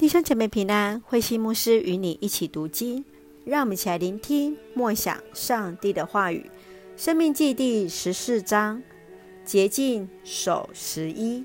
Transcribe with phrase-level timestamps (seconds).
[0.00, 3.04] 弟兄姐妹平安，慧心牧师与你一起读经，
[3.44, 6.50] 让我们一起来聆听默想上帝的话语。
[6.96, 8.82] 生命记第十四章，
[9.44, 11.44] 洁净守十一。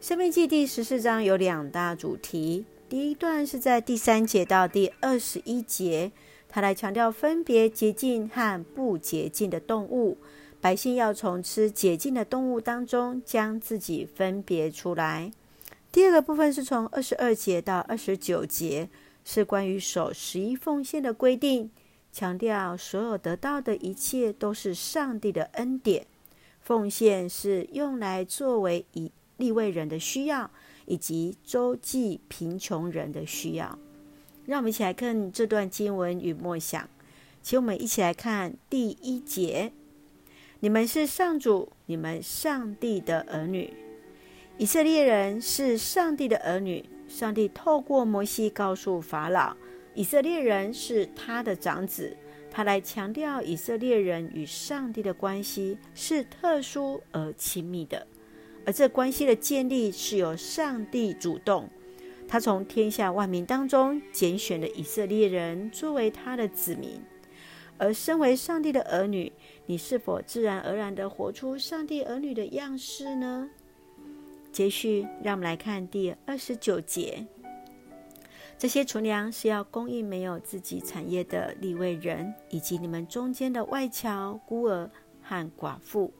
[0.00, 6.12] 生命记第十四章有两大主题，第一段是在第三节到第二十一节，
[6.48, 10.16] 他来强调分别洁净和不洁净的动物，
[10.60, 15.32] 百姓要从吃洁净的动物当中将自己分别出来。
[15.92, 18.88] 第二个部分是从二十二节到二十九节，
[19.24, 21.68] 是关于守十一奉献的规定，
[22.12, 26.06] 强调所有得到的一切都是上帝的恩典，
[26.60, 30.48] 奉献是用来作为以利未人的需要，
[30.86, 33.76] 以及周济贫穷人的需要。
[34.46, 36.88] 让我们一起来看这段经文与默想，
[37.42, 39.72] 请我们一起来看第一节：
[40.60, 43.74] 你们是上主，你们上帝的儿女。
[44.60, 49.56] 以色列人是上帝的儿女，上帝透过摩西告诉法老，
[49.94, 52.14] 以色列人是他的长子，
[52.50, 58.06] 他来强调以色列人与上帝的关系是特殊而亲密的，
[58.66, 61.66] 而这关系的建立是由上帝主动，
[62.28, 67.00] 他从天下万民当中拣选了以色列人作为他的子民，
[67.78, 69.32] 而身为上帝的儿女，
[69.64, 73.48] 你是否自然而然地活出上帝儿女的样式呢？
[74.52, 77.26] 接续，让我们来看第二十九节。
[78.58, 84.90] 这些储粮是要供应没有自己产业的立位人，以及你们中间的外侨、孤儿
[85.22, 86.12] 和寡妇，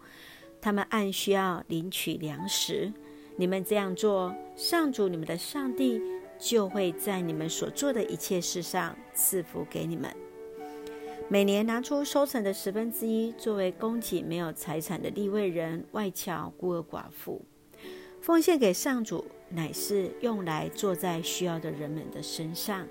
[0.61, 2.93] 他们按需要领取粮食。
[3.37, 6.01] 你们这样做，上主你们的上帝
[6.39, 10.11] 就会在你们所做的一切事上赐福给你们。
[11.29, 17.45] 每年拿出收成的十分之一，作为供给没有财产的立位人、外侨、孤儿寡妇。
[18.21, 22.87] 奉献给上主，乃是用来坐在需要的人们的身上，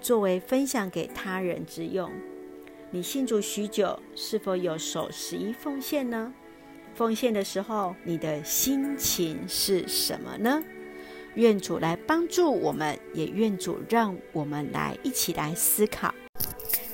[0.00, 2.10] 作为分享给他人之用。
[2.92, 6.32] 你信主许久，是否有守十一奉献呢？
[6.94, 10.62] 奉献的时候，你的心情是什么呢？
[11.34, 16.14] 愿主来帮助我们，也愿主让我们来一起来思考。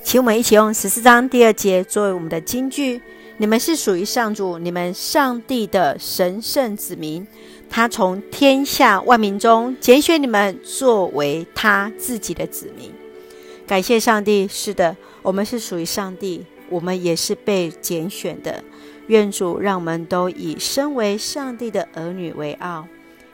[0.03, 3.01] 请我们一起用十四章第二节作为我们的金句。
[3.39, 7.25] 你们是属于上主，你们上帝的神圣子民。
[7.69, 12.91] 他从天下万民中拣选你们，作为他自己的子民。
[13.67, 18.63] 感谢上帝，是的，我们是属于上帝，我们也是被拣选的。
[19.05, 22.87] 愿主让我们都以身为上帝的儿女为傲，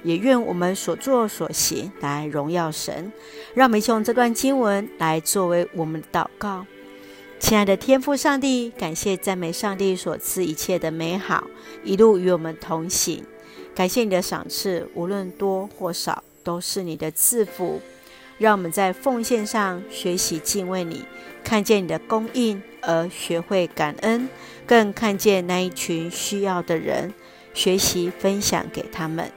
[0.03, 3.09] 也愿我们所作所行来荣耀神。
[3.53, 6.65] 让我们用这段经文来作为我们的祷告。
[7.43, 11.45] 亲爱的天父上帝，感谢赞美上帝所赐一切的美好，
[11.83, 13.21] 一路与我们同行。
[13.75, 17.81] 感谢你的赏赐，无论多或少，都是你的赐福。
[18.37, 21.03] 让我们在奉献上学习敬畏你，
[21.43, 24.29] 看见你的供应而学会感恩，
[24.65, 27.13] 更看见那一群需要的人，
[27.53, 29.29] 学习分享给他们。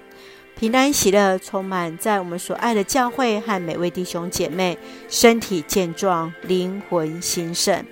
[0.57, 4.79] 平安喜乐充满在我们所爱的教会和每位弟兄姐妹，
[5.09, 7.85] 身体健壮，灵魂兴盛。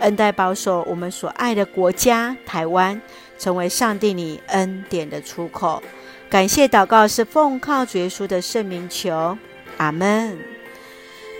[0.00, 3.00] 恩待保守我们所爱的国家台湾，
[3.38, 5.82] 成为上帝你恩典的出口。
[6.28, 9.38] 感谢祷告是奉靠主耶稣的圣名求，
[9.78, 10.38] 阿门。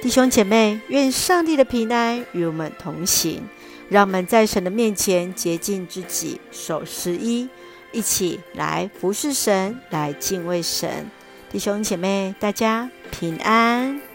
[0.03, 3.43] 弟兄姐妹，愿上帝的平安与我们同行。
[3.88, 7.49] 让我们在神的面前洁净自己，守十一，
[7.91, 11.10] 一起来服侍神，来敬畏神。
[11.50, 14.09] 弟兄姐妹，大家平安。